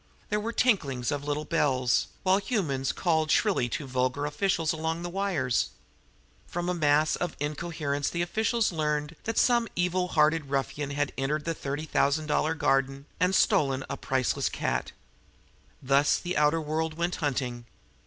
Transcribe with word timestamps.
There 0.29 0.39
were 0.39 0.51
tinklings 0.51 1.11
of 1.11 1.23
little 1.25 1.45
bells, 1.45 2.07
while 2.23 2.39
humans 2.39 2.91
called 2.91 3.29
shrilly 3.29 3.69
to 3.69 3.85
vulgar 3.85 4.25
officials 4.25 4.73
along 4.73 5.03
the 5.03 5.11
wires. 5.11 5.69
From 6.47 6.69
a 6.69 6.73
mass 6.73 7.15
of 7.15 7.35
incoherence 7.39 8.09
the 8.09 8.23
officials 8.23 8.71
learned 8.71 9.15
that 9.25 9.37
some 9.37 9.67
evil 9.75 10.07
hearted 10.07 10.47
ruffian 10.47 10.89
had 10.89 11.13
entered 11.19 11.45
the 11.45 11.53
thirty 11.53 11.85
thousand 11.85 12.25
dollar 12.25 12.55
garden 12.55 13.05
and 13.19 13.35
had 13.35 13.39
stolen 13.39 13.85
a 13.91 13.95
priceless 13.95 14.49
cat. 14.49 14.91
Thus 15.83 16.17
the 16.17 16.35
outer 16.35 16.59
world 16.59 16.95
went 16.95 17.17
hunting. 17.17 17.67